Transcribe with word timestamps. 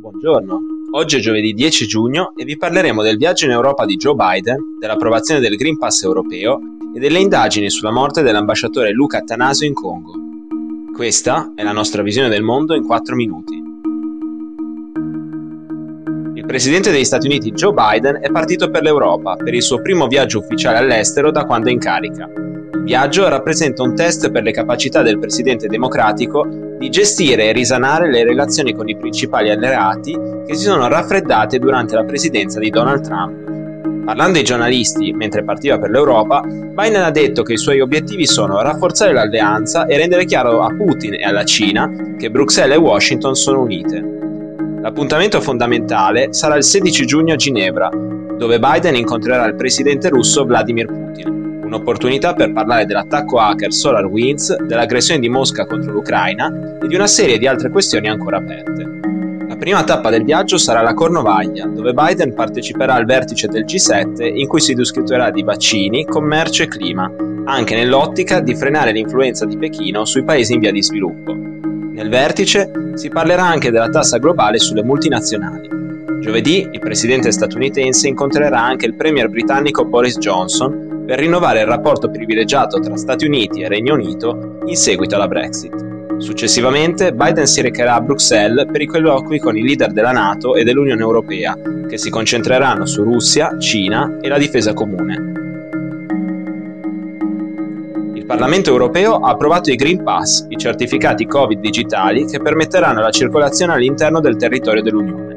buongiorno. 0.00 0.60
Oggi 0.92 1.16
è 1.18 1.20
giovedì 1.20 1.52
10 1.52 1.86
giugno 1.86 2.32
e 2.34 2.44
vi 2.44 2.56
parleremo 2.56 3.02
del 3.02 3.18
viaggio 3.18 3.44
in 3.44 3.50
Europa 3.50 3.84
di 3.84 3.96
Joe 3.96 4.14
Biden, 4.14 4.78
dell'approvazione 4.78 5.40
del 5.40 5.56
Green 5.56 5.76
Pass 5.76 6.02
europeo 6.02 6.58
e 6.96 6.98
delle 6.98 7.18
indagini 7.18 7.68
sulla 7.68 7.92
morte 7.92 8.22
dell'ambasciatore 8.22 8.92
Luca 8.92 9.18
Attanasio 9.18 9.66
in 9.66 9.74
Congo. 9.74 10.12
Questa 10.94 11.52
è 11.54 11.62
la 11.62 11.72
nostra 11.72 12.02
visione 12.02 12.30
del 12.30 12.42
mondo 12.42 12.74
in 12.74 12.84
4 12.84 13.14
minuti. 13.14 13.62
Il 16.34 16.46
presidente 16.46 16.90
degli 16.90 17.04
Stati 17.04 17.26
Uniti 17.26 17.52
Joe 17.52 17.74
Biden 17.74 18.20
è 18.22 18.30
partito 18.30 18.70
per 18.70 18.82
l'Europa 18.82 19.36
per 19.36 19.54
il 19.54 19.62
suo 19.62 19.82
primo 19.82 20.06
viaggio 20.06 20.38
ufficiale 20.38 20.78
all'estero 20.78 21.30
da 21.30 21.44
quando 21.44 21.68
è 21.68 21.72
in 21.72 21.78
carica. 21.78 22.26
Il 22.26 22.82
viaggio 22.84 23.28
rappresenta 23.28 23.82
un 23.82 23.94
test 23.94 24.30
per 24.30 24.42
le 24.42 24.50
capacità 24.50 25.02
del 25.02 25.18
presidente 25.18 25.68
democratico 25.68 26.69
di 26.80 26.88
gestire 26.88 27.44
e 27.44 27.52
risanare 27.52 28.10
le 28.10 28.24
relazioni 28.24 28.74
con 28.74 28.88
i 28.88 28.96
principali 28.96 29.50
alleati 29.50 30.18
che 30.46 30.54
si 30.54 30.64
sono 30.64 30.88
raffreddate 30.88 31.58
durante 31.58 31.94
la 31.94 32.04
presidenza 32.04 32.58
di 32.58 32.70
Donald 32.70 33.02
Trump. 33.02 34.04
Parlando 34.06 34.38
ai 34.38 34.44
giornalisti 34.44 35.12
mentre 35.12 35.44
partiva 35.44 35.78
per 35.78 35.90
l'Europa, 35.90 36.40
Biden 36.40 37.02
ha 37.02 37.10
detto 37.10 37.42
che 37.42 37.52
i 37.52 37.58
suoi 37.58 37.80
obiettivi 37.80 38.26
sono 38.26 38.62
rafforzare 38.62 39.12
l'alleanza 39.12 39.84
e 39.84 39.98
rendere 39.98 40.24
chiaro 40.24 40.62
a 40.62 40.74
Putin 40.74 41.12
e 41.12 41.22
alla 41.22 41.44
Cina 41.44 42.14
che 42.16 42.30
Bruxelles 42.30 42.78
e 42.78 42.80
Washington 42.80 43.34
sono 43.34 43.60
unite. 43.60 44.02
L'appuntamento 44.80 45.38
fondamentale 45.42 46.32
sarà 46.32 46.56
il 46.56 46.64
16 46.64 47.04
giugno 47.04 47.34
a 47.34 47.36
Ginevra, 47.36 47.90
dove 47.90 48.58
Biden 48.58 48.96
incontrerà 48.96 49.44
il 49.44 49.54
presidente 49.54 50.08
russo 50.08 50.46
Vladimir 50.46 50.86
Putin 50.86 51.39
un'opportunità 51.70 52.34
per 52.34 52.52
parlare 52.52 52.84
dell'attacco 52.84 53.38
hacker 53.38 53.72
SolarWinds, 53.72 54.56
dell'aggressione 54.62 55.20
di 55.20 55.28
Mosca 55.28 55.66
contro 55.66 55.92
l'Ucraina 55.92 56.78
e 56.82 56.88
di 56.88 56.96
una 56.96 57.06
serie 57.06 57.38
di 57.38 57.46
altre 57.46 57.70
questioni 57.70 58.08
ancora 58.08 58.38
aperte. 58.38 58.98
La 59.48 59.56
prima 59.56 59.84
tappa 59.84 60.10
del 60.10 60.24
viaggio 60.24 60.58
sarà 60.58 60.82
la 60.82 60.94
Cornovaglia, 60.94 61.66
dove 61.66 61.92
Biden 61.92 62.34
parteciperà 62.34 62.94
al 62.94 63.04
vertice 63.04 63.46
del 63.46 63.64
G7 63.64 64.22
in 64.22 64.48
cui 64.48 64.60
si 64.60 64.74
discuterà 64.74 65.30
di 65.30 65.42
vaccini, 65.42 66.04
commercio 66.04 66.64
e 66.64 66.68
clima, 66.68 67.10
anche 67.44 67.76
nell'ottica 67.76 68.40
di 68.40 68.54
frenare 68.54 68.92
l'influenza 68.92 69.44
di 69.44 69.56
Pechino 69.56 70.04
sui 70.04 70.24
paesi 70.24 70.54
in 70.54 70.60
via 70.60 70.72
di 70.72 70.82
sviluppo. 70.82 71.32
Nel 71.34 72.08
vertice 72.08 72.92
si 72.94 73.08
parlerà 73.10 73.44
anche 73.44 73.70
della 73.70 73.88
tassa 73.88 74.18
globale 74.18 74.58
sulle 74.58 74.82
multinazionali. 74.82 75.68
Giovedì 76.20 76.68
il 76.70 76.80
presidente 76.80 77.30
statunitense 77.30 78.08
incontrerà 78.08 78.60
anche 78.60 78.86
il 78.86 78.94
premier 78.94 79.28
britannico 79.28 79.84
Boris 79.84 80.18
Johnson 80.18 80.89
per 81.10 81.18
rinnovare 81.18 81.58
il 81.58 81.66
rapporto 81.66 82.08
privilegiato 82.08 82.78
tra 82.78 82.96
Stati 82.96 83.26
Uniti 83.26 83.62
e 83.62 83.68
Regno 83.68 83.94
Unito 83.94 84.60
in 84.66 84.76
seguito 84.76 85.16
alla 85.16 85.26
Brexit. 85.26 86.18
Successivamente 86.18 87.12
Biden 87.12 87.48
si 87.48 87.60
recherà 87.62 87.94
a 87.94 88.00
Bruxelles 88.00 88.66
per 88.70 88.80
i 88.80 88.86
colloqui 88.86 89.40
con 89.40 89.56
i 89.56 89.62
leader 89.62 89.90
della 89.90 90.12
Nato 90.12 90.54
e 90.54 90.62
dell'Unione 90.62 91.00
Europea, 91.00 91.58
che 91.88 91.98
si 91.98 92.10
concentreranno 92.10 92.86
su 92.86 93.02
Russia, 93.02 93.58
Cina 93.58 94.18
e 94.20 94.28
la 94.28 94.38
difesa 94.38 94.72
comune. 94.72 95.32
Il 98.14 98.24
Parlamento 98.24 98.70
europeo 98.70 99.16
ha 99.16 99.30
approvato 99.30 99.72
i 99.72 99.74
Green 99.74 100.04
Pass, 100.04 100.46
i 100.48 100.56
certificati 100.56 101.26
Covid 101.26 101.58
digitali 101.58 102.24
che 102.26 102.38
permetteranno 102.38 103.00
la 103.00 103.10
circolazione 103.10 103.72
all'interno 103.72 104.20
del 104.20 104.36
territorio 104.36 104.80
dell'Unione. 104.80 105.29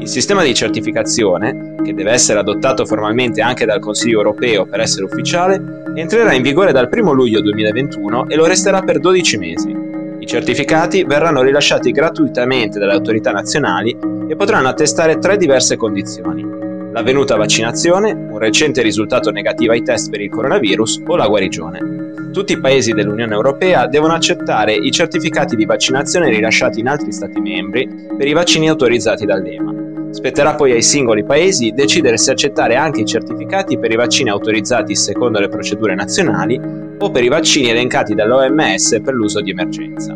Il 0.00 0.08
sistema 0.08 0.42
di 0.42 0.54
certificazione, 0.54 1.74
che 1.84 1.92
deve 1.92 2.12
essere 2.12 2.38
adottato 2.38 2.86
formalmente 2.86 3.42
anche 3.42 3.66
dal 3.66 3.80
Consiglio 3.80 4.16
europeo 4.16 4.64
per 4.64 4.80
essere 4.80 5.04
ufficiale, 5.04 5.82
entrerà 5.94 6.32
in 6.32 6.42
vigore 6.42 6.72
dal 6.72 6.88
1 6.90 7.12
luglio 7.12 7.42
2021 7.42 8.28
e 8.28 8.34
lo 8.34 8.46
resterà 8.46 8.80
per 8.80 8.98
12 8.98 9.36
mesi. 9.36 9.76
I 10.18 10.26
certificati 10.26 11.04
verranno 11.04 11.42
rilasciati 11.42 11.92
gratuitamente 11.92 12.78
dalle 12.78 12.94
autorità 12.94 13.30
nazionali 13.30 13.94
e 14.26 14.36
potranno 14.36 14.68
attestare 14.68 15.18
tre 15.18 15.36
diverse 15.36 15.76
condizioni. 15.76 16.46
L'avvenuta 16.92 17.36
vaccinazione, 17.36 18.12
un 18.12 18.38
recente 18.38 18.80
risultato 18.80 19.30
negativo 19.30 19.72
ai 19.72 19.82
test 19.82 20.08
per 20.08 20.22
il 20.22 20.30
coronavirus 20.30 21.02
o 21.06 21.16
la 21.16 21.28
guarigione. 21.28 22.30
Tutti 22.32 22.52
i 22.54 22.60
paesi 22.60 22.92
dell'Unione 22.92 23.34
Europea 23.34 23.86
devono 23.86 24.14
accettare 24.14 24.74
i 24.74 24.90
certificati 24.90 25.56
di 25.56 25.66
vaccinazione 25.66 26.30
rilasciati 26.30 26.80
in 26.80 26.88
altri 26.88 27.12
Stati 27.12 27.38
membri 27.40 27.88
per 28.16 28.26
i 28.26 28.32
vaccini 28.32 28.68
autorizzati 28.68 29.26
dall'EMA. 29.26 29.69
Spetterà 30.10 30.54
poi 30.54 30.72
ai 30.72 30.82
singoli 30.82 31.24
paesi 31.24 31.70
decidere 31.70 32.18
se 32.18 32.32
accettare 32.32 32.74
anche 32.74 33.02
i 33.02 33.06
certificati 33.06 33.78
per 33.78 33.92
i 33.92 33.96
vaccini 33.96 34.28
autorizzati 34.28 34.96
secondo 34.96 35.38
le 35.38 35.48
procedure 35.48 35.94
nazionali 35.94 36.60
o 36.98 37.10
per 37.10 37.22
i 37.22 37.28
vaccini 37.28 37.70
elencati 37.70 38.14
dall'OMS 38.14 39.00
per 39.02 39.14
l'uso 39.14 39.40
di 39.40 39.50
emergenza. 39.50 40.14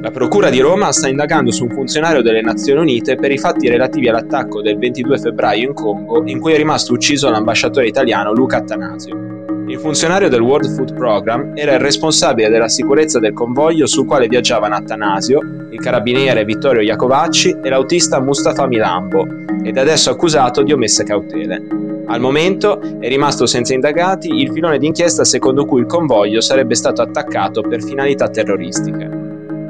La 0.00 0.10
Procura 0.10 0.48
di 0.48 0.60
Roma 0.60 0.92
sta 0.92 1.08
indagando 1.08 1.50
su 1.50 1.64
un 1.64 1.70
funzionario 1.70 2.22
delle 2.22 2.40
Nazioni 2.40 2.80
Unite 2.80 3.16
per 3.16 3.32
i 3.32 3.38
fatti 3.38 3.68
relativi 3.68 4.08
all'attacco 4.08 4.62
del 4.62 4.78
22 4.78 5.18
febbraio 5.18 5.68
in 5.68 5.74
Congo 5.74 6.22
in 6.24 6.40
cui 6.40 6.52
è 6.52 6.56
rimasto 6.56 6.92
ucciso 6.92 7.30
l'ambasciatore 7.30 7.88
italiano 7.88 8.32
Luca 8.32 8.58
Attanasio. 8.58 9.37
Il 9.68 9.78
funzionario 9.78 10.30
del 10.30 10.40
World 10.40 10.74
Food 10.74 10.94
Program 10.94 11.52
era 11.54 11.74
il 11.74 11.78
responsabile 11.78 12.48
della 12.48 12.68
sicurezza 12.68 13.18
del 13.18 13.34
convoglio 13.34 13.86
sul 13.86 14.06
quale 14.06 14.26
viaggiavano 14.26 14.74
Attanasio, 14.74 15.40
il 15.70 15.78
carabiniere 15.78 16.46
Vittorio 16.46 16.80
Iacovacci 16.80 17.58
e 17.62 17.68
l'autista 17.68 18.18
Mustafa 18.18 18.66
Milambo, 18.66 19.26
ed 19.62 19.76
adesso 19.76 20.08
accusato 20.08 20.62
di 20.62 20.72
omesse 20.72 21.04
cautele. 21.04 21.62
Al 22.06 22.18
momento 22.18 22.80
è 22.98 23.08
rimasto 23.08 23.44
senza 23.44 23.74
indagati 23.74 24.28
il 24.28 24.50
filone 24.52 24.78
d'inchiesta 24.78 25.24
secondo 25.24 25.66
cui 25.66 25.80
il 25.80 25.86
convoglio 25.86 26.40
sarebbe 26.40 26.74
stato 26.74 27.02
attaccato 27.02 27.60
per 27.60 27.82
finalità 27.82 28.30
terroristiche. 28.30 29.17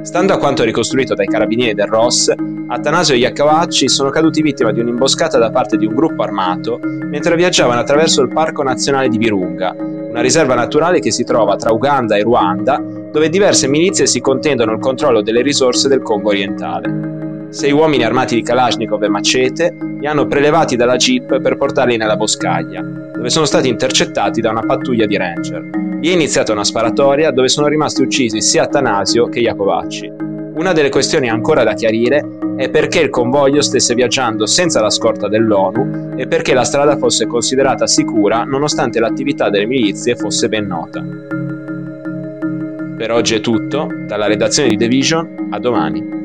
Stando 0.09 0.33
a 0.33 0.39
quanto 0.39 0.65
ricostruito 0.65 1.13
dai 1.13 1.27
carabinieri 1.27 1.75
del 1.75 1.87
ROS, 1.87 2.33
Attanasio 2.69 3.15
e 3.15 3.19
Iacovacci 3.19 3.91
sono 3.91 4.09
caduti 4.09 4.41
vittima 4.41 4.73
di 4.73 4.81
un'imboscata 4.81 5.37
da 5.37 5.51
parte 5.51 5.77
di 5.77 5.85
un 5.85 5.95
gruppo 5.95 6.23
armato 6.23 6.81
mentre 6.83 7.37
viaggiavano 7.37 7.79
attraverso 7.79 8.23
il 8.23 8.31
Parco 8.31 8.63
Nazionale 8.63 9.11
di 9.11 9.19
Virunga, 9.19 9.77
una 9.77 10.23
riserva 10.23 10.55
naturale 10.55 11.01
che 11.01 11.13
si 11.13 11.25
trova 11.25 11.57
tra 11.57 11.75
Uganda 11.75 12.17
e 12.17 12.23
Ruanda, 12.23 12.79
dove 12.79 13.29
diverse 13.29 13.69
milizie 13.69 14.07
si 14.07 14.23
contendono 14.23 14.73
il 14.73 14.79
controllo 14.79 15.21
delle 15.21 15.43
risorse 15.43 15.89
del 15.89 16.01
Congo 16.01 16.31
orientale. 16.31 17.18
Sei 17.51 17.73
uomini 17.73 18.05
armati 18.05 18.35
di 18.35 18.43
Kalashnikov 18.43 19.03
e 19.03 19.09
macete 19.09 19.75
li 19.99 20.07
hanno 20.07 20.27
prelevati 20.27 20.77
dalla 20.77 20.97
jeep 20.97 21.41
per 21.41 21.57
portarli 21.57 21.97
nella 21.97 22.17
boscaglia, 22.17 22.83
dove 22.83 23.31
sono 23.31 23.47
stati 23.47 23.69
intercettati 23.69 24.43
da 24.43 24.51
una 24.51 24.67
pattuglia 24.67 25.07
di 25.07 25.17
ranger. 25.17 25.63
Lì 25.99 26.11
è 26.11 26.13
iniziata 26.13 26.53
una 26.53 26.63
sparatoria 26.63 27.31
dove 27.31 27.49
sono 27.49 27.67
rimasti 27.67 28.03
uccisi 28.03 28.43
sia 28.43 28.65
Atanasio 28.65 29.29
che 29.29 29.41
Iacovacci. 29.41 30.13
Una 30.55 30.73
delle 30.73 30.91
questioni 30.91 31.31
ancora 31.31 31.65
da 31.65 31.73
chiarire 31.73 32.23
è 32.57 32.69
perché 32.69 33.01
il 33.01 33.09
convoglio 33.09 33.63
stesse 33.63 33.95
viaggiando 33.95 34.45
senza 34.45 34.83
la 34.83 34.91
scorta 34.91 35.27
dell'ONU 35.27 36.17
e 36.17 36.27
perché 36.27 36.53
la 36.53 36.65
strada 36.65 36.99
fosse 36.99 37.27
considerata 37.27 37.87
sicura 37.87 38.45
nonostante 38.45 39.01
l'attività 39.01 39.49
delle 39.49 39.67
milizie 39.67 40.17
fosse 40.17 40.49
ben 40.49 40.67
nota. 40.67 41.03
Per 42.97 43.11
oggi 43.11 43.37
è 43.37 43.41
tutto, 43.41 43.89
dalla 44.07 44.27
redazione 44.27 44.69
di 44.69 44.77
The 44.77 44.89
Vision, 44.89 45.49
a 45.51 45.59
domani. 45.59 46.18